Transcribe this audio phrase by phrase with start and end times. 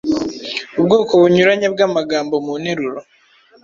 [0.79, 2.99] ubwoko bunyuranye bw’amagambo mu nteruro